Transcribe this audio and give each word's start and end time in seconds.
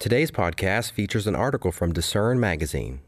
Today's 0.00 0.30
podcast 0.30 0.92
features 0.92 1.26
an 1.26 1.36
article 1.36 1.70
from 1.70 1.92
Discern 1.92 2.40
Magazine. 2.40 3.02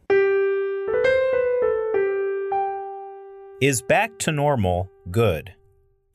Is 3.62 3.80
back 3.80 4.18
to 4.18 4.30
normal 4.30 4.90
good? 5.10 5.54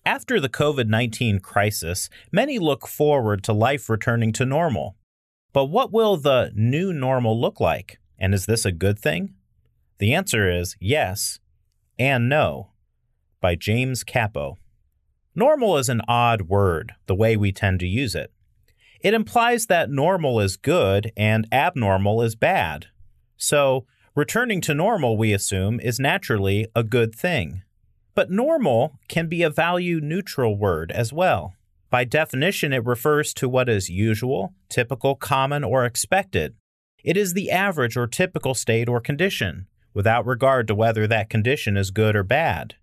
After 0.05 0.39
the 0.39 0.49
COVID 0.49 0.87
19 0.87 1.39
crisis, 1.39 2.11
many 2.31 2.59
look 2.59 2.87
forward 2.87 3.43
to 3.45 3.53
life 3.53 3.89
returning 3.89 4.31
to 4.33 4.45
normal. 4.45 4.95
But 5.51 5.65
what 5.65 5.91
will 5.91 6.15
the 6.15 6.51
new 6.53 6.93
normal 6.93 7.41
look 7.41 7.59
like? 7.59 7.97
And 8.19 8.35
is 8.35 8.45
this 8.45 8.63
a 8.63 8.71
good 8.71 8.99
thing? 8.99 9.33
The 9.97 10.13
answer 10.13 10.47
is 10.47 10.75
yes 10.79 11.39
and 11.97 12.29
no 12.29 12.69
by 13.41 13.55
James 13.55 14.03
Capo. 14.03 14.59
Normal 15.33 15.79
is 15.79 15.89
an 15.89 16.03
odd 16.07 16.43
word, 16.43 16.93
the 17.07 17.15
way 17.15 17.35
we 17.35 17.51
tend 17.51 17.79
to 17.79 17.87
use 17.87 18.13
it. 18.13 18.31
It 19.01 19.13
implies 19.13 19.67
that 19.67 19.89
normal 19.89 20.39
is 20.39 20.57
good 20.57 21.11
and 21.15 21.47
abnormal 21.51 22.21
is 22.21 22.35
bad. 22.35 22.87
So, 23.37 23.85
returning 24.15 24.61
to 24.61 24.73
normal, 24.73 25.17
we 25.17 25.33
assume, 25.33 25.79
is 25.79 25.99
naturally 25.99 26.67
a 26.75 26.83
good 26.83 27.13
thing. 27.13 27.61
But 28.15 28.31
normal 28.31 28.99
can 29.07 29.27
be 29.27 29.43
a 29.43 29.49
value 29.49 29.99
neutral 30.01 30.57
word 30.57 30.91
as 30.91 31.13
well. 31.13 31.53
By 31.89 32.03
definition, 32.03 32.73
it 32.73 32.85
refers 32.85 33.33
to 33.35 33.47
what 33.47 33.69
is 33.69 33.89
usual, 33.89 34.53
typical, 34.69 35.15
common, 35.15 35.63
or 35.63 35.85
expected. 35.85 36.55
It 37.03 37.15
is 37.15 37.33
the 37.33 37.51
average 37.51 37.95
or 37.95 38.07
typical 38.07 38.53
state 38.53 38.89
or 38.89 38.99
condition, 38.99 39.67
without 39.93 40.25
regard 40.25 40.67
to 40.67 40.75
whether 40.75 41.07
that 41.07 41.29
condition 41.29 41.77
is 41.77 41.91
good 41.91 42.15
or 42.15 42.23
bad. 42.23 42.75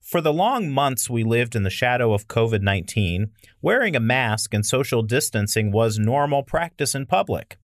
For 0.00 0.20
the 0.20 0.32
long 0.32 0.70
months 0.70 1.08
we 1.08 1.22
lived 1.22 1.54
in 1.54 1.62
the 1.62 1.70
shadow 1.70 2.12
of 2.12 2.26
COVID 2.26 2.62
19, 2.62 3.30
wearing 3.62 3.94
a 3.94 4.00
mask 4.00 4.54
and 4.54 4.64
social 4.64 5.02
distancing 5.02 5.70
was 5.70 5.98
normal 5.98 6.42
practice 6.42 6.94
in 6.94 7.06
public. 7.06 7.58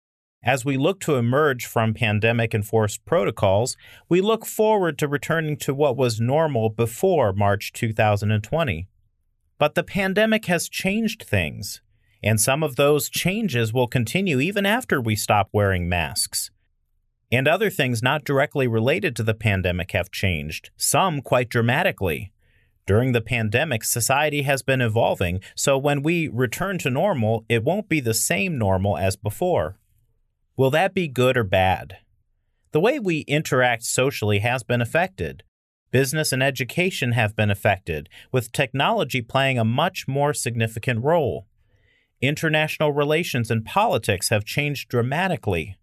As 0.43 0.63
we 0.63 0.77
look 0.77 0.99
to 0.99 1.15
emerge 1.15 1.65
from 1.65 1.95
pandemic 1.95 2.53
enforced 2.53 3.03
protocols, 3.03 3.75
we 4.07 4.21
look 4.21 4.45
forward 4.45 4.99
to 4.99 5.07
returning 5.07 5.57
to 5.57 5.73
what 5.73 5.97
was 5.97 6.21
normal 6.21 6.69
before 6.69 7.33
March 7.33 7.73
2020. 7.73 8.87
But 9.57 9.73
the 9.73 9.83
pandemic 9.83 10.45
has 10.45 10.69
changed 10.69 11.23
things, 11.23 11.81
and 12.21 12.39
some 12.39 12.61
of 12.61 12.75
those 12.75 13.09
changes 13.09 13.73
will 13.73 13.87
continue 13.87 14.39
even 14.39 14.67
after 14.67 15.01
we 15.01 15.15
stop 15.15 15.49
wearing 15.51 15.89
masks. 15.89 16.51
And 17.35 17.49
other 17.49 17.69
things 17.69 18.01
not 18.01 18.23
directly 18.23 18.65
related 18.65 19.13
to 19.17 19.23
the 19.23 19.33
pandemic 19.33 19.91
have 19.91 20.09
changed, 20.09 20.69
some 20.77 21.21
quite 21.21 21.49
dramatically. 21.49 22.31
During 22.87 23.11
the 23.11 23.19
pandemic, 23.19 23.83
society 23.83 24.43
has 24.43 24.63
been 24.63 24.79
evolving, 24.79 25.41
so 25.53 25.77
when 25.77 26.01
we 26.01 26.29
return 26.29 26.77
to 26.77 26.89
normal, 26.89 27.43
it 27.49 27.61
won't 27.61 27.89
be 27.89 27.99
the 27.99 28.13
same 28.13 28.57
normal 28.57 28.97
as 28.97 29.17
before. 29.17 29.77
Will 30.55 30.69
that 30.71 30.93
be 30.93 31.09
good 31.09 31.35
or 31.35 31.43
bad? 31.43 31.97
The 32.71 32.79
way 32.79 32.99
we 32.99 33.25
interact 33.27 33.83
socially 33.83 34.39
has 34.39 34.63
been 34.63 34.79
affected. 34.79 35.43
Business 35.91 36.31
and 36.31 36.41
education 36.41 37.11
have 37.11 37.35
been 37.35 37.51
affected, 37.51 38.07
with 38.31 38.53
technology 38.53 39.21
playing 39.21 39.59
a 39.59 39.65
much 39.65 40.07
more 40.07 40.33
significant 40.33 41.03
role. 41.03 41.47
International 42.21 42.93
relations 42.93 43.51
and 43.51 43.65
politics 43.65 44.29
have 44.29 44.45
changed 44.45 44.87
dramatically. 44.87 45.75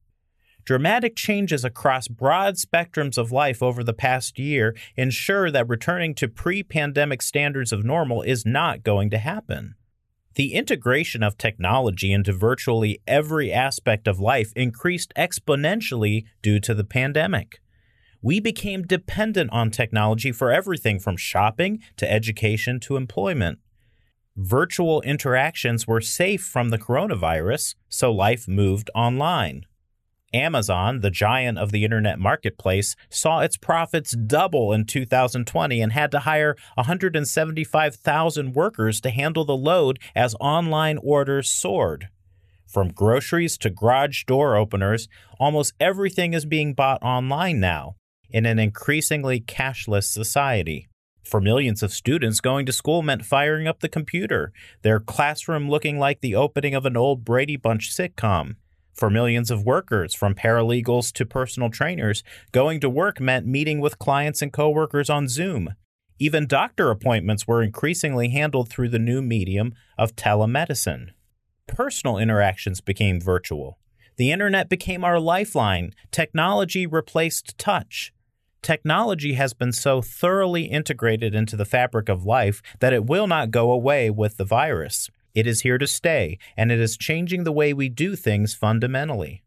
Dramatic 0.64 1.16
changes 1.16 1.64
across 1.64 2.06
broad 2.06 2.55
spectrums 2.55 3.18
of 3.18 3.32
life 3.32 3.62
over 3.62 3.82
the 3.82 3.92
past 3.92 4.38
year 4.38 4.77
ensure 4.96 5.50
that 5.50 5.68
returning 5.68 6.14
to 6.14 6.28
pre 6.28 6.62
pandemic 6.62 7.20
standards 7.20 7.72
of 7.72 7.84
normal 7.84 8.22
is 8.22 8.46
not 8.46 8.84
going 8.84 9.10
to 9.10 9.18
happen. 9.18 9.74
The 10.34 10.55
integration 10.55 11.22
of 11.22 11.36
technology 11.36 12.12
into 12.12 12.33
virtually 12.33 13.00
every 13.06 13.52
aspect 13.52 14.06
of 14.06 14.20
life 14.20 14.52
increased 14.56 15.12
exponentially 15.16 16.24
due 16.40 16.60
to 16.60 16.74
the 16.74 16.84
pandemic. 16.84 17.60
We 18.22 18.38
became 18.38 18.83
dependent 18.83 19.50
on 19.52 19.70
technology 19.72 20.30
for 20.30 20.52
everything 20.52 21.00
from 21.00 21.16
shopping 21.16 21.80
to 21.96 22.11
education 22.11 22.79
to 22.80 22.96
employment. 22.96 23.58
Virtual 24.36 25.02
interactions 25.02 25.86
were 25.86 26.00
safe 26.00 26.42
from 26.42 26.70
the 26.70 26.79
coronavirus, 26.79 27.74
so 27.89 28.11
life 28.11 28.48
moved 28.48 28.90
online. 28.94 29.67
Amazon, 30.34 31.00
the 31.00 31.10
giant 31.10 31.58
of 31.58 31.72
the 31.72 31.84
internet 31.84 32.18
marketplace, 32.18 32.96
saw 33.10 33.40
its 33.40 33.56
profits 33.56 34.16
double 34.16 34.72
in 34.72 34.86
2020 34.86 35.80
and 35.80 35.92
had 35.92 36.10
to 36.10 36.20
hire 36.20 36.56
175,000 36.74 38.54
workers 38.54 39.00
to 39.00 39.10
handle 39.10 39.44
the 39.44 39.56
load 39.56 39.98
as 40.14 40.34
online 40.40 40.98
orders 41.02 41.50
soared. 41.50 42.08
From 42.66 42.88
groceries 42.88 43.58
to 43.58 43.70
garage 43.70 44.24
door 44.24 44.56
openers, 44.56 45.06
almost 45.38 45.74
everything 45.78 46.32
is 46.32 46.46
being 46.46 46.72
bought 46.72 47.02
online 47.02 47.60
now 47.60 47.96
in 48.30 48.46
an 48.46 48.58
increasingly 48.58 49.40
cashless 49.40 50.04
society. 50.04 50.88
For 51.22 51.40
millions 51.40 51.82
of 51.82 51.92
students, 51.92 52.40
going 52.40 52.66
to 52.66 52.72
school 52.72 53.02
meant 53.02 53.24
firing 53.24 53.68
up 53.68 53.80
the 53.80 53.88
computer, 53.88 54.52
their 54.82 54.98
classroom 54.98 55.68
looking 55.68 55.98
like 55.98 56.20
the 56.20 56.34
opening 56.34 56.74
of 56.74 56.84
an 56.86 56.96
old 56.96 57.24
Brady 57.24 57.56
Bunch 57.56 57.94
sitcom. 57.94 58.56
For 58.92 59.08
millions 59.11 59.51
of 59.51 59.64
workers, 59.64 60.14
from 60.14 60.35
paralegals 60.35 61.13
to 61.14 61.25
personal 61.25 61.70
trainers, 61.70 62.23
going 62.53 62.80
to 62.80 62.91
work 62.91 63.20
meant 63.20 63.47
meeting 63.47 63.80
with 63.80 63.98
clients 63.98 64.42
and 64.42 64.53
coworkers 64.53 65.08
on 65.08 65.29
Zoom. 65.29 65.75
Even 66.19 66.47
doctor 66.47 66.91
appointments 66.91 67.47
were 67.47 67.63
increasingly 67.63 68.29
handled 68.29 68.69
through 68.69 68.91
the 68.91 68.98
new 68.98 69.23
medium 69.23 69.75
of 69.98 70.14
telemedicine. 70.14 71.08
Personal 71.67 72.19
interactions 72.19 72.80
became 72.80 73.20
virtual. 73.20 73.79
The 74.17 74.30
internet 74.30 74.69
became 74.69 75.05
our 75.05 75.19
lifeline. 75.19 75.95
Technology 76.11 76.86
replaced 76.86 77.57
touch. 77.59 78.13
Technology 78.63 79.33
has 79.33 79.55
been 79.55 79.73
so 79.73 80.01
thoroughly 80.01 80.64
integrated 80.64 81.35
into 81.35 81.57
the 81.57 81.64
fabric 81.64 82.09
of 82.09 82.24
life 82.24 82.63
that 82.79 82.92
it 82.92 83.07
will 83.07 83.27
not 83.27 83.51
go 83.51 83.73
away 83.73 84.11
with 84.11 84.36
the 84.36 84.45
virus. 84.45 85.11
It 85.34 85.46
is 85.46 85.62
here 85.62 85.78
to 85.78 85.86
stay, 85.86 86.38
and 86.56 86.70
it 86.70 86.80
is 86.80 86.96
changing 86.96 87.44
the 87.44 87.52
way 87.52 87.72
we 87.72 87.88
do 87.88 88.16
things 88.16 88.54
fundamentally. 88.54 89.42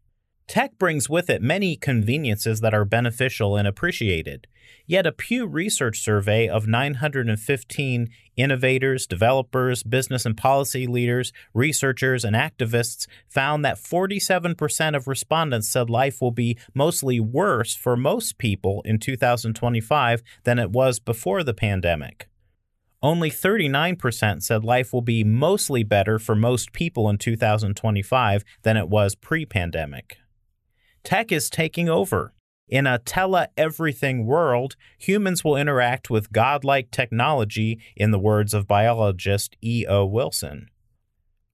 Tech 0.48 0.78
brings 0.78 1.10
with 1.10 1.28
it 1.28 1.42
many 1.42 1.76
conveniences 1.76 2.60
that 2.60 2.72
are 2.72 2.84
beneficial 2.84 3.56
and 3.56 3.66
appreciated. 3.66 4.46
Yet 4.86 5.06
a 5.06 5.10
Pew 5.10 5.46
Research 5.46 6.00
survey 6.00 6.48
of 6.48 6.68
915 6.68 8.08
innovators, 8.36 9.06
developers, 9.08 9.82
business 9.82 10.24
and 10.24 10.36
policy 10.36 10.86
leaders, 10.86 11.32
researchers, 11.52 12.24
and 12.24 12.36
activists 12.36 13.08
found 13.28 13.64
that 13.64 13.78
47% 13.78 14.96
of 14.96 15.08
respondents 15.08 15.68
said 15.68 15.90
life 15.90 16.20
will 16.20 16.30
be 16.30 16.56
mostly 16.74 17.18
worse 17.18 17.74
for 17.74 17.96
most 17.96 18.38
people 18.38 18.82
in 18.84 19.00
2025 19.00 20.22
than 20.44 20.60
it 20.60 20.70
was 20.70 21.00
before 21.00 21.42
the 21.42 21.54
pandemic. 21.54 22.28
Only 23.02 23.30
39% 23.30 24.42
said 24.42 24.64
life 24.64 24.92
will 24.92 25.02
be 25.02 25.22
mostly 25.22 25.82
better 25.82 26.18
for 26.18 26.34
most 26.34 26.72
people 26.72 27.08
in 27.08 27.18
2025 27.18 28.44
than 28.62 28.76
it 28.76 28.88
was 28.88 29.14
pre 29.14 29.44
pandemic. 29.44 30.18
Tech 31.04 31.30
is 31.30 31.50
taking 31.50 31.88
over. 31.88 32.32
In 32.68 32.86
a 32.86 32.98
tele 32.98 33.46
everything 33.56 34.26
world, 34.26 34.74
humans 34.98 35.44
will 35.44 35.56
interact 35.56 36.10
with 36.10 36.32
godlike 36.32 36.90
technology, 36.90 37.78
in 37.96 38.10
the 38.10 38.18
words 38.18 38.52
of 38.52 38.66
biologist 38.66 39.56
E.O. 39.62 40.04
Wilson. 40.04 40.68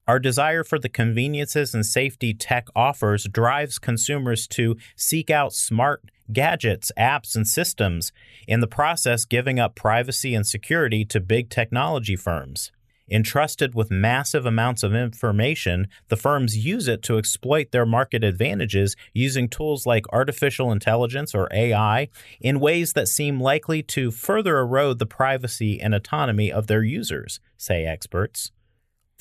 Our 0.09 0.19
desire 0.19 0.65
for 0.65 0.81
the 0.81 0.89
conveniences 0.89 1.75
and 1.75 1.87
safety 1.87 2.35
tech 2.35 2.67
offers 2.75 3.25
drives 3.25 3.79
consumers 3.79 4.49
to 4.49 4.77
seek 4.97 5.31
out 5.31 5.53
smart 5.53 6.03
gadgets, 6.33 6.91
apps, 6.99 7.37
and 7.37 7.47
systems, 7.47 8.11
in 8.49 8.61
the 8.61 8.67
process, 8.67 9.25
giving 9.25 9.61
up 9.61 9.77
privacy 9.77 10.35
and 10.35 10.47
security 10.47 11.05
to 11.05 11.21
big 11.21 11.51
technology 11.51 12.17
firms. 12.17 12.73
Entrusted 13.11 13.75
with 13.75 13.91
massive 13.91 14.47
amounts 14.47 14.83
of 14.83 14.95
information, 14.95 15.87
the 16.09 16.17
firms 16.17 16.57
use 16.57 16.89
it 16.89 17.03
to 17.03 17.19
exploit 17.19 17.71
their 17.71 17.85
market 17.85 18.25
advantages 18.25 18.97
using 19.13 19.49
tools 19.49 19.87
like 19.87 20.07
artificial 20.13 20.73
intelligence 20.73 21.35
or 21.35 21.49
AI 21.53 22.09
in 22.41 22.59
ways 22.59 22.95
that 22.95 23.09
seem 23.09 23.39
likely 23.39 23.83
to 23.83 24.11
further 24.11 24.59
erode 24.59 24.99
the 24.99 25.07
privacy 25.07 25.81
and 25.81 25.95
autonomy 25.95 26.51
of 26.51 26.69
their 26.69 26.83
users, 26.83 27.39
say 27.57 27.85
experts. 27.85 28.51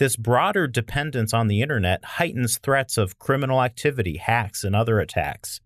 This 0.02 0.16
broader 0.16 0.66
dependence 0.66 1.32
on 1.32 1.48
the 1.48 1.62
internet 1.62 2.04
heightens 2.04 2.58
threats 2.58 2.98
of 2.98 3.20
criminal 3.20 3.62
activity, 3.62 4.18
hacks, 4.18 4.64
and 4.64 4.76
other 4.76 5.00
attacks. 5.00 5.62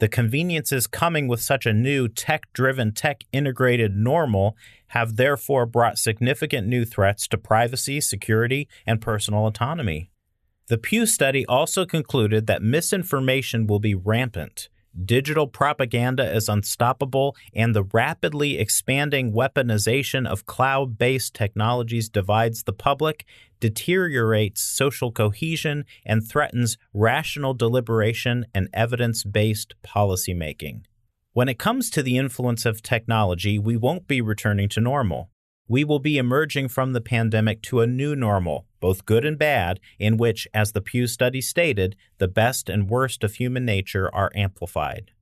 The 0.00 0.06
conveniences 0.06 0.86
coming 0.86 1.28
with 1.28 1.40
such 1.40 1.64
a 1.64 1.72
new 1.72 2.06
tech 2.06 2.52
driven, 2.52 2.92
tech 2.92 3.24
integrated 3.32 3.96
normal 3.96 4.54
have 4.88 5.16
therefore 5.16 5.64
brought 5.64 5.96
significant 5.96 6.66
new 6.66 6.84
threats 6.84 7.26
to 7.28 7.38
privacy, 7.38 8.02
security, 8.02 8.68
and 8.86 9.00
personal 9.00 9.46
autonomy. 9.46 10.10
The 10.66 10.76
Pew 10.76 11.06
study 11.06 11.46
also 11.46 11.86
concluded 11.86 12.46
that 12.48 12.62
misinformation 12.62 13.66
will 13.66 13.80
be 13.80 13.94
rampant 13.94 14.68
digital 15.04 15.46
propaganda 15.46 16.34
is 16.34 16.48
unstoppable, 16.48 17.36
and 17.54 17.74
the 17.74 17.84
rapidly 17.84 18.58
expanding 18.58 19.32
weaponization 19.32 20.26
of 20.26 20.46
cloud 20.46 20.98
based 20.98 21.34
technologies 21.34 22.08
divides 22.08 22.64
the 22.64 22.72
public, 22.72 23.24
deteriorates 23.60 24.62
social 24.62 25.12
cohesion, 25.12 25.84
and 26.04 26.26
threatens 26.26 26.78
rational 26.92 27.54
deliberation 27.54 28.46
and 28.54 28.68
evidence 28.72 29.24
based 29.24 29.74
policymaking. 29.84 30.82
When 31.32 31.48
it 31.48 31.58
comes 31.58 31.90
to 31.90 32.02
the 32.02 32.16
influence 32.16 32.66
of 32.66 32.82
technology, 32.82 33.58
we 33.58 33.76
won't 33.76 34.08
be 34.08 34.20
returning 34.20 34.68
to 34.70 34.80
normal. 34.80 35.30
We 35.68 35.84
will 35.84 36.00
be 36.00 36.18
emerging 36.18 36.68
from 36.68 36.92
the 36.92 37.00
pandemic 37.00 37.62
to 37.62 37.80
a 37.80 37.86
new 37.86 38.16
normal, 38.16 38.66
both 38.80 39.06
good 39.06 39.24
and 39.24 39.38
bad, 39.38 39.80
in 39.98 40.16
which, 40.16 40.48
as 40.52 40.72
the 40.72 40.80
Pew 40.80 41.06
study 41.06 41.40
stated, 41.40 41.96
the 42.18 42.28
best 42.28 42.68
and 42.68 42.90
worst 42.90 43.22
of 43.22 43.34
human 43.34 43.64
nature 43.64 44.12
are 44.14 44.32
amplified. 44.34 45.12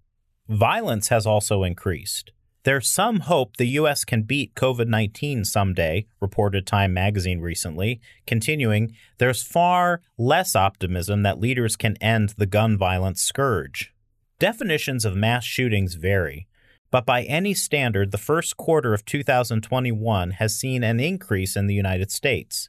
Violence 0.48 1.08
has 1.08 1.26
also 1.26 1.62
increased. 1.64 2.32
There's 2.64 2.90
some 2.90 3.20
hope 3.20 3.56
the 3.56 3.68
U.S. 3.80 4.04
can 4.04 4.22
beat 4.22 4.54
COVID 4.54 4.88
19 4.88 5.44
someday, 5.44 6.06
reported 6.20 6.66
Time 6.66 6.92
magazine 6.92 7.40
recently. 7.40 8.00
Continuing, 8.26 8.94
there's 9.18 9.42
far 9.42 10.02
less 10.18 10.56
optimism 10.56 11.22
that 11.22 11.40
leaders 11.40 11.76
can 11.76 11.96
end 11.96 12.34
the 12.36 12.46
gun 12.46 12.76
violence 12.76 13.22
scourge. 13.22 13.94
Definitions 14.38 15.04
of 15.04 15.16
mass 15.16 15.44
shootings 15.44 15.94
vary, 15.94 16.46
but 16.90 17.04
by 17.04 17.22
any 17.22 17.54
standard, 17.54 18.10
the 18.10 18.18
first 18.18 18.56
quarter 18.56 18.94
of 18.94 19.04
2021 19.04 20.32
has 20.32 20.58
seen 20.58 20.82
an 20.82 21.00
increase 21.00 21.56
in 21.56 21.66
the 21.66 21.74
United 21.74 22.10
States. 22.10 22.68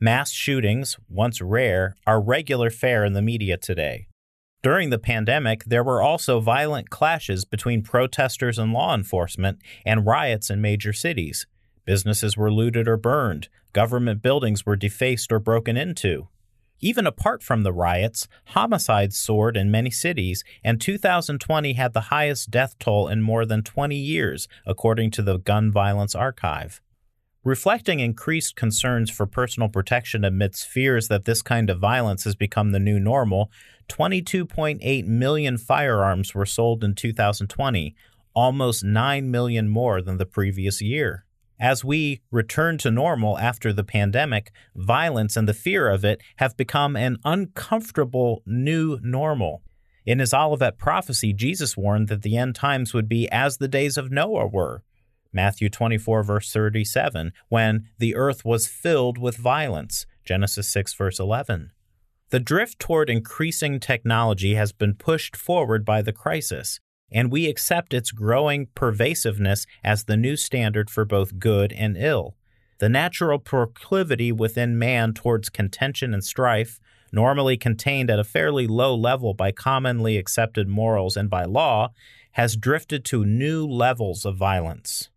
Mass 0.00 0.30
shootings, 0.30 0.96
once 1.08 1.40
rare, 1.40 1.96
are 2.06 2.20
regular 2.20 2.70
fare 2.70 3.04
in 3.04 3.14
the 3.14 3.22
media 3.22 3.56
today. 3.56 4.08
During 4.62 4.90
the 4.90 4.98
pandemic, 4.98 5.64
there 5.64 5.84
were 5.84 6.02
also 6.02 6.40
violent 6.40 6.90
clashes 6.90 7.44
between 7.44 7.82
protesters 7.82 8.58
and 8.58 8.72
law 8.72 8.94
enforcement 8.94 9.58
and 9.84 10.06
riots 10.06 10.50
in 10.50 10.60
major 10.60 10.92
cities. 10.92 11.46
Businesses 11.84 12.36
were 12.36 12.52
looted 12.52 12.88
or 12.88 12.96
burned, 12.96 13.48
government 13.72 14.22
buildings 14.22 14.66
were 14.66 14.76
defaced 14.76 15.30
or 15.30 15.38
broken 15.38 15.76
into. 15.76 16.28
Even 16.80 17.06
apart 17.06 17.42
from 17.42 17.62
the 17.62 17.72
riots, 17.72 18.28
homicides 18.48 19.16
soared 19.16 19.56
in 19.56 19.70
many 19.70 19.90
cities, 19.90 20.44
and 20.62 20.80
2020 20.80 21.72
had 21.72 21.94
the 21.94 22.12
highest 22.12 22.50
death 22.50 22.78
toll 22.78 23.08
in 23.08 23.22
more 23.22 23.46
than 23.46 23.62
20 23.62 23.96
years, 23.96 24.46
according 24.66 25.10
to 25.12 25.22
the 25.22 25.38
Gun 25.38 25.72
Violence 25.72 26.14
Archive. 26.14 26.80
Reflecting 27.44 28.00
increased 28.00 28.56
concerns 28.56 29.08
for 29.08 29.24
personal 29.24 29.68
protection 29.68 30.24
amidst 30.24 30.66
fears 30.66 31.08
that 31.08 31.26
this 31.26 31.42
kind 31.42 31.70
of 31.70 31.78
violence 31.78 32.24
has 32.24 32.34
become 32.34 32.72
the 32.72 32.80
new 32.80 32.98
normal, 32.98 33.50
22.8 33.88 35.06
million 35.06 35.56
firearms 35.56 36.34
were 36.34 36.44
sold 36.44 36.82
in 36.82 36.94
2020, 36.94 37.94
almost 38.34 38.82
9 38.82 39.30
million 39.30 39.68
more 39.68 40.02
than 40.02 40.18
the 40.18 40.26
previous 40.26 40.82
year. 40.82 41.24
As 41.58 41.84
we 41.84 42.20
return 42.30 42.76
to 42.78 42.90
normal 42.90 43.38
after 43.38 43.72
the 43.72 43.84
pandemic, 43.84 44.52
violence 44.74 45.36
and 45.36 45.48
the 45.48 45.54
fear 45.54 45.88
of 45.88 46.04
it 46.04 46.20
have 46.36 46.56
become 46.56 46.96
an 46.96 47.16
uncomfortable 47.24 48.42
new 48.44 48.98
normal. 49.02 49.62
In 50.04 50.18
his 50.18 50.34
Olivet 50.34 50.78
prophecy, 50.78 51.32
Jesus 51.32 51.76
warned 51.76 52.08
that 52.08 52.22
the 52.22 52.36
end 52.36 52.54
times 52.54 52.92
would 52.92 53.08
be 53.08 53.28
as 53.30 53.56
the 53.56 53.68
days 53.68 53.96
of 53.96 54.10
Noah 54.10 54.46
were 54.46 54.82
Matthew 55.32 55.68
24, 55.68 56.22
verse 56.22 56.52
37, 56.52 57.32
when 57.48 57.88
the 57.98 58.14
earth 58.14 58.44
was 58.44 58.66
filled 58.66 59.18
with 59.18 59.36
violence. 59.36 60.06
Genesis 60.24 60.68
6, 60.68 60.94
verse 60.94 61.18
11. 61.18 61.72
The 62.30 62.40
drift 62.40 62.78
toward 62.78 63.10
increasing 63.10 63.78
technology 63.78 64.54
has 64.54 64.72
been 64.72 64.94
pushed 64.94 65.36
forward 65.36 65.84
by 65.84 66.02
the 66.02 66.12
crisis, 66.12 66.80
and 67.10 67.30
we 67.30 67.46
accept 67.46 67.94
its 67.94 68.10
growing 68.10 68.68
pervasiveness 68.74 69.66
as 69.84 70.04
the 70.04 70.16
new 70.16 70.36
standard 70.36 70.90
for 70.90 71.04
both 71.04 71.38
good 71.38 71.72
and 71.72 71.96
ill. 71.96 72.36
The 72.78 72.88
natural 72.88 73.38
proclivity 73.38 74.32
within 74.32 74.78
man 74.78 75.14
towards 75.14 75.48
contention 75.48 76.12
and 76.12 76.22
strife, 76.22 76.78
normally 77.12 77.56
contained 77.56 78.10
at 78.10 78.18
a 78.18 78.24
fairly 78.24 78.66
low 78.66 78.94
level 78.94 79.34
by 79.34 79.52
commonly 79.52 80.18
accepted 80.18 80.68
morals 80.68 81.16
and 81.16 81.30
by 81.30 81.44
law, 81.44 81.92
has 82.32 82.56
drifted 82.56 83.04
to 83.06 83.24
new 83.24 83.66
levels 83.66 84.26
of 84.26 84.36
violence 84.36 85.08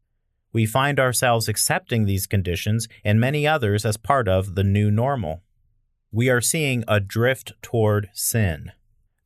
we 0.51 0.65
find 0.65 0.99
ourselves 0.99 1.47
accepting 1.47 2.05
these 2.05 2.27
conditions 2.27 2.87
and 3.03 3.19
many 3.19 3.45
others 3.45 3.85
as 3.85 3.97
part 3.97 4.27
of 4.27 4.55
the 4.55 4.63
new 4.63 4.89
normal. 4.89 5.43
We 6.11 6.29
are 6.29 6.41
seeing 6.41 6.83
a 6.87 6.99
drift 6.99 7.53
toward 7.61 8.09
sin. 8.13 8.71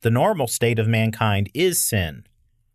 The 0.02 0.10
normal 0.10 0.46
state 0.46 0.78
of 0.78 0.86
mankind 0.86 1.50
is 1.54 1.82
sin. 1.82 2.24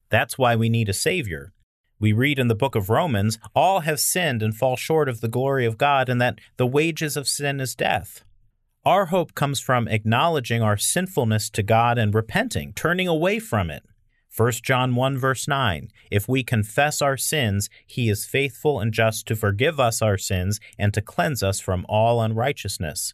That's 0.10 0.38
why 0.38 0.56
we 0.56 0.70
need 0.70 0.90
a 0.90 0.94
Savior. 0.94 1.54
We 2.00 2.14
read 2.14 2.40
in 2.40 2.48
the 2.48 2.56
book 2.56 2.76
of 2.76 2.90
Romans, 2.90 3.38
all 3.54 3.82
have 3.82 4.00
sinned 4.00 4.42
and 4.42 4.56
fall 4.56 4.76
short 4.76 5.10
of 5.10 5.22
the 5.22 5.28
glory 5.28 5.66
of 5.66 5.78
God, 5.78 6.08
and 6.08 6.22
that 6.22 6.40
the 6.58 6.68
wages 6.68 7.18
of 7.18 7.28
sin 7.28 7.60
is 7.60 7.76
death. 7.76 8.24
Our 8.86 9.08
hope 9.08 9.36
comes 9.36 9.60
from 9.60 9.90
acknowledging 9.90 10.62
our 10.62 10.78
sinfulness 10.78 11.50
to 11.52 11.64
God 11.64 11.98
and 11.98 12.16
repenting, 12.16 12.72
turning 12.74 13.08
away 13.08 13.40
from 13.40 13.70
it. 13.70 13.84
1 14.36 14.52
John 14.64 14.96
1 14.96 15.18
verse 15.18 15.48
9 15.48 15.90
If 16.10 16.30
we 16.30 16.44
confess 16.44 17.02
our 17.02 17.18
sins, 17.18 17.70
he 17.86 18.10
is 18.10 18.26
faithful 18.26 18.80
and 18.80 18.94
just 18.94 19.28
to 19.28 19.36
forgive 19.36 19.80
us 19.80 20.02
our 20.02 20.18
sins 20.18 20.62
and 20.78 20.94
to 20.94 21.02
cleanse 21.02 21.44
us 21.44 21.60
from 21.60 21.86
all 21.90 22.22
unrighteousness. 22.22 23.14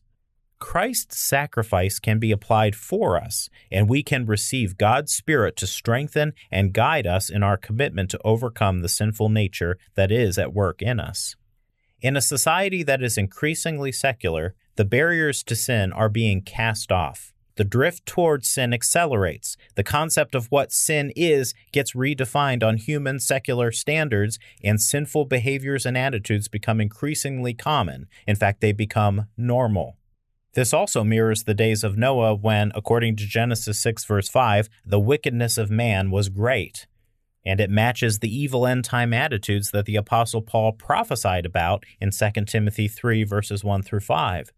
Christ's 0.59 1.19
sacrifice 1.19 1.99
can 1.99 2.19
be 2.19 2.31
applied 2.31 2.75
for 2.75 3.21
us, 3.21 3.49
and 3.71 3.89
we 3.89 4.03
can 4.03 4.25
receive 4.25 4.77
God's 4.77 5.13
Spirit 5.13 5.55
to 5.57 5.67
strengthen 5.67 6.33
and 6.49 6.73
guide 6.73 7.05
us 7.05 7.29
in 7.29 7.43
our 7.43 7.57
commitment 7.57 8.09
to 8.11 8.21
overcome 8.23 8.81
the 8.81 8.89
sinful 8.89 9.29
nature 9.29 9.77
that 9.95 10.11
is 10.11 10.37
at 10.37 10.53
work 10.53 10.81
in 10.81 10.99
us. 10.99 11.35
In 12.01 12.15
a 12.15 12.21
society 12.21 12.83
that 12.83 13.01
is 13.01 13.17
increasingly 13.17 13.91
secular, 13.91 14.55
the 14.75 14.85
barriers 14.85 15.43
to 15.43 15.55
sin 15.55 15.91
are 15.91 16.09
being 16.09 16.41
cast 16.41 16.91
off 16.91 17.33
the 17.55 17.63
drift 17.63 18.05
towards 18.05 18.49
sin 18.49 18.73
accelerates. 18.73 19.57
The 19.75 19.83
concept 19.83 20.35
of 20.35 20.47
what 20.47 20.71
sin 20.71 21.11
is 21.15 21.53
gets 21.71 21.93
redefined 21.93 22.63
on 22.63 22.77
human 22.77 23.19
secular 23.19 23.71
standards, 23.71 24.39
and 24.63 24.81
sinful 24.81 25.25
behaviors 25.25 25.85
and 25.85 25.97
attitudes 25.97 26.47
become 26.47 26.81
increasingly 26.81 27.53
common. 27.53 28.07
In 28.27 28.35
fact, 28.35 28.61
they 28.61 28.71
become 28.71 29.27
normal. 29.37 29.97
This 30.55 30.73
also 30.73 31.03
mirrors 31.03 31.43
the 31.43 31.53
days 31.53 31.83
of 31.83 31.97
Noah 31.97 32.33
when, 32.33 32.71
according 32.75 33.17
to 33.17 33.27
Genesis 33.27 33.77
6, 33.81 34.05
verse 34.05 34.29
5, 34.29 34.69
the 34.85 34.99
wickedness 34.99 35.57
of 35.57 35.69
man 35.69 36.11
was 36.11 36.29
great. 36.29 36.87
And 37.45 37.59
it 37.59 37.69
matches 37.69 38.19
the 38.19 38.33
evil 38.33 38.65
end 38.65 38.85
time 38.85 39.13
attitudes 39.13 39.71
that 39.71 39.85
the 39.85 39.97
Apostle 39.97 40.41
Paul 40.41 40.71
prophesied 40.71 41.45
about 41.45 41.83
in 41.99 42.09
2 42.09 42.45
Timothy 42.45 42.87
3, 42.87 43.25
verses 43.25 43.65
1 43.65 43.83
through 43.83 43.99
5. 43.99 44.53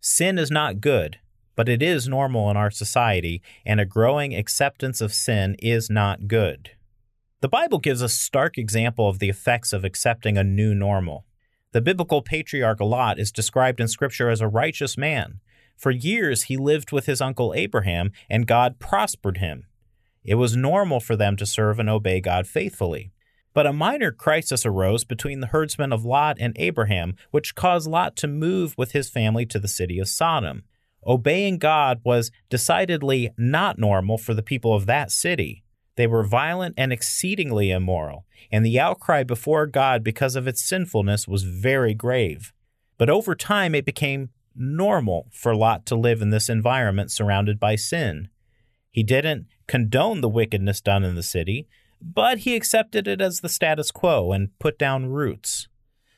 Sin 0.00 0.38
is 0.38 0.50
not 0.50 0.82
good, 0.82 1.18
but 1.56 1.68
it 1.68 1.82
is 1.82 2.06
normal 2.06 2.50
in 2.50 2.56
our 2.58 2.70
society, 2.70 3.40
and 3.64 3.80
a 3.80 3.86
growing 3.86 4.34
acceptance 4.34 5.00
of 5.00 5.14
sin 5.14 5.56
is 5.60 5.88
not 5.88 6.28
good. 6.28 6.72
The 7.40 7.48
Bible 7.48 7.78
gives 7.78 8.02
a 8.02 8.08
stark 8.08 8.58
example 8.58 9.08
of 9.08 9.18
the 9.18 9.30
effects 9.30 9.72
of 9.72 9.82
accepting 9.82 10.36
a 10.36 10.44
new 10.44 10.74
normal. 10.74 11.24
The 11.72 11.80
biblical 11.82 12.22
patriarch 12.22 12.80
Lot 12.80 13.18
is 13.18 13.30
described 13.30 13.80
in 13.80 13.88
Scripture 13.88 14.30
as 14.30 14.40
a 14.40 14.48
righteous 14.48 14.96
man. 14.96 15.40
For 15.76 15.90
years, 15.90 16.44
he 16.44 16.56
lived 16.56 16.92
with 16.92 17.06
his 17.06 17.20
uncle 17.20 17.52
Abraham, 17.54 18.10
and 18.30 18.46
God 18.46 18.78
prospered 18.78 19.38
him. 19.38 19.66
It 20.24 20.36
was 20.36 20.56
normal 20.56 20.98
for 20.98 21.14
them 21.14 21.36
to 21.36 21.46
serve 21.46 21.78
and 21.78 21.88
obey 21.88 22.20
God 22.20 22.46
faithfully. 22.46 23.12
But 23.54 23.66
a 23.66 23.72
minor 23.72 24.12
crisis 24.12 24.64
arose 24.64 25.04
between 25.04 25.40
the 25.40 25.48
herdsmen 25.48 25.92
of 25.92 26.04
Lot 26.04 26.36
and 26.40 26.54
Abraham, 26.58 27.16
which 27.30 27.54
caused 27.54 27.88
Lot 27.88 28.16
to 28.16 28.28
move 28.28 28.74
with 28.78 28.92
his 28.92 29.10
family 29.10 29.46
to 29.46 29.58
the 29.58 29.68
city 29.68 29.98
of 29.98 30.08
Sodom. 30.08 30.62
Obeying 31.06 31.58
God 31.58 32.00
was 32.04 32.30
decidedly 32.50 33.30
not 33.36 33.78
normal 33.78 34.18
for 34.18 34.34
the 34.34 34.42
people 34.42 34.74
of 34.74 34.86
that 34.86 35.10
city. 35.10 35.64
They 35.98 36.06
were 36.06 36.22
violent 36.22 36.76
and 36.78 36.92
exceedingly 36.92 37.72
immoral, 37.72 38.24
and 38.52 38.64
the 38.64 38.78
outcry 38.78 39.24
before 39.24 39.66
God 39.66 40.04
because 40.04 40.36
of 40.36 40.46
its 40.46 40.62
sinfulness 40.62 41.26
was 41.26 41.42
very 41.42 41.92
grave. 41.92 42.52
But 42.98 43.10
over 43.10 43.34
time, 43.34 43.74
it 43.74 43.84
became 43.84 44.28
normal 44.54 45.26
for 45.32 45.56
Lot 45.56 45.86
to 45.86 45.96
live 45.96 46.22
in 46.22 46.30
this 46.30 46.48
environment 46.48 47.10
surrounded 47.10 47.58
by 47.58 47.74
sin. 47.74 48.28
He 48.92 49.02
didn't 49.02 49.46
condone 49.66 50.20
the 50.20 50.28
wickedness 50.28 50.80
done 50.80 51.02
in 51.02 51.16
the 51.16 51.22
city, 51.24 51.66
but 52.00 52.38
he 52.38 52.54
accepted 52.54 53.08
it 53.08 53.20
as 53.20 53.40
the 53.40 53.48
status 53.48 53.90
quo 53.90 54.30
and 54.30 54.56
put 54.60 54.78
down 54.78 55.06
roots. 55.06 55.66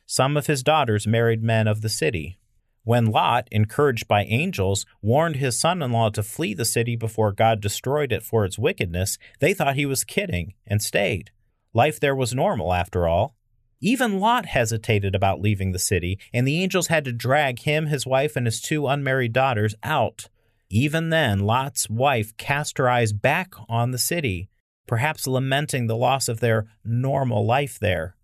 Some 0.04 0.36
of 0.36 0.46
his 0.46 0.62
daughters 0.62 1.06
married 1.06 1.42
men 1.42 1.66
of 1.66 1.80
the 1.80 1.88
city. 1.88 2.38
When 2.82 3.06
Lot, 3.06 3.46
encouraged 3.50 4.08
by 4.08 4.24
angels, 4.24 4.86
warned 5.02 5.36
his 5.36 5.60
son 5.60 5.82
in 5.82 5.92
law 5.92 6.08
to 6.10 6.22
flee 6.22 6.54
the 6.54 6.64
city 6.64 6.96
before 6.96 7.30
God 7.30 7.60
destroyed 7.60 8.10
it 8.10 8.22
for 8.22 8.44
its 8.44 8.58
wickedness, 8.58 9.18
they 9.38 9.52
thought 9.52 9.76
he 9.76 9.86
was 9.86 10.02
kidding 10.02 10.54
and 10.66 10.82
stayed. 10.82 11.30
Life 11.74 12.00
there 12.00 12.16
was 12.16 12.34
normal, 12.34 12.72
after 12.72 13.06
all. 13.06 13.36
Even 13.82 14.18
Lot 14.18 14.46
hesitated 14.46 15.14
about 15.14 15.40
leaving 15.40 15.72
the 15.72 15.78
city, 15.78 16.18
and 16.32 16.46
the 16.46 16.62
angels 16.62 16.88
had 16.88 17.04
to 17.04 17.12
drag 17.12 17.60
him, 17.60 17.86
his 17.86 18.06
wife, 18.06 18.34
and 18.36 18.46
his 18.46 18.60
two 18.60 18.86
unmarried 18.86 19.32
daughters 19.32 19.74
out. 19.82 20.28
Even 20.68 21.10
then, 21.10 21.40
Lot's 21.40 21.88
wife 21.88 22.36
cast 22.36 22.78
her 22.78 22.88
eyes 22.88 23.12
back 23.12 23.54
on 23.68 23.90
the 23.90 23.98
city. 23.98 24.48
perhaps 24.90 25.24
lamenting 25.24 25.86
the 25.86 25.96
loss 25.96 26.28
of 26.28 26.40
their 26.40 26.66
normal 26.84 27.46
life 27.46 27.78
there, 27.78 28.16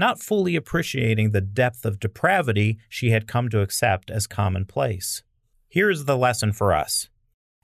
not 0.00 0.20
fully 0.20 0.56
appreciating 0.56 1.30
the 1.30 1.40
depth 1.40 1.84
of 1.84 2.00
depravity 2.00 2.78
she 2.88 3.10
had 3.10 3.28
come 3.28 3.48
to 3.50 3.60
accept 3.60 4.10
as 4.10 4.26
commonplace. 4.26 5.22
Here 5.68 5.88
is 5.88 6.06
the 6.06 6.16
lesson 6.16 6.52
for 6.52 6.74
us 6.74 7.08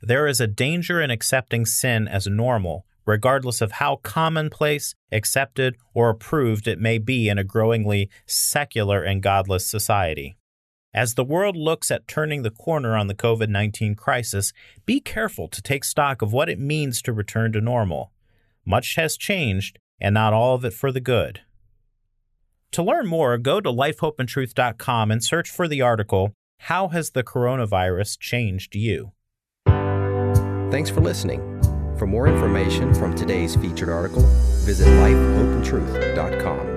there 0.02 0.26
is 0.26 0.40
a 0.40 0.46
danger 0.46 1.00
in 1.00 1.10
accepting 1.10 1.64
sin 1.64 2.06
as 2.06 2.26
normal, 2.26 2.86
regardless 3.06 3.60
of 3.60 3.72
how 3.72 3.96
commonplace, 3.96 4.94
accepted, 5.10 5.76
or 5.94 6.10
approved 6.10 6.68
it 6.68 6.78
may 6.78 6.98
be 6.98 7.28
in 7.28 7.38
a 7.38 7.44
growingly 7.44 8.10
secular 8.26 9.02
and 9.02 9.22
godless 9.22 9.66
society. 9.66 10.36
As 10.92 11.14
the 11.14 11.24
world 11.24 11.56
looks 11.56 11.90
at 11.90 12.06
turning 12.06 12.42
the 12.42 12.50
corner 12.50 12.96
on 12.96 13.06
the 13.06 13.14
COVID 13.14 13.48
19 13.48 13.94
crisis, 13.94 14.52
be 14.84 15.00
careful 15.00 15.48
to 15.48 15.62
take 15.62 15.84
stock 15.84 16.22
of 16.22 16.32
what 16.32 16.48
it 16.48 16.58
means 16.58 17.02
to 17.02 17.12
return 17.12 17.52
to 17.52 17.60
normal. 17.60 18.12
Much 18.64 18.96
has 18.96 19.16
changed, 19.16 19.78
and 20.00 20.14
not 20.14 20.32
all 20.32 20.54
of 20.54 20.64
it 20.64 20.74
for 20.74 20.92
the 20.92 21.00
good. 21.00 21.40
To 22.76 22.82
learn 22.82 23.06
more, 23.06 23.38
go 23.38 23.58
to 23.62 23.70
lifehopeandtruth.com 23.70 25.10
and 25.10 25.24
search 25.24 25.48
for 25.48 25.66
the 25.66 25.80
article, 25.80 26.34
How 26.58 26.88
Has 26.88 27.12
the 27.12 27.24
Coronavirus 27.24 28.18
Changed 28.18 28.74
You? 28.74 29.12
Thanks 30.70 30.90
for 30.90 31.00
listening. 31.00 31.40
For 31.96 32.06
more 32.06 32.28
information 32.28 32.92
from 32.92 33.14
today's 33.14 33.56
featured 33.56 33.88
article, 33.88 34.24
visit 34.66 34.88
lifehopeandtruth.com. 34.88 36.75